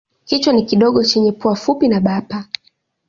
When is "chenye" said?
1.03-1.31